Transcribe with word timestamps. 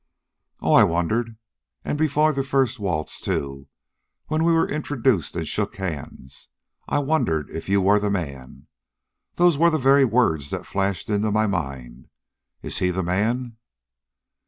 "Oh, 0.61 0.73
I 0.73 0.83
wondered, 0.83 1.37
and 1.85 1.95
before 1.95 2.33
the 2.33 2.43
first 2.43 2.79
waltz, 2.79 3.21
too, 3.21 3.67
when 4.29 4.43
we 4.43 4.51
were 4.51 4.67
introduced 4.67 5.35
and 5.35 5.47
shook 5.47 5.75
hands 5.75 6.49
I 6.87 6.97
wondered 6.97 7.51
if 7.51 7.69
you 7.69 7.81
were 7.81 7.99
the 7.99 8.09
man. 8.09 8.65
Those 9.35 9.59
were 9.59 9.69
the 9.69 9.77
very 9.77 10.05
words 10.05 10.49
that 10.49 10.65
flashed 10.65 11.07
into 11.11 11.29
my 11.31 11.45
mind. 11.45 12.09
IS 12.63 12.79
HE 12.79 12.89
THE 12.89 13.03
MAN?" 13.03 13.57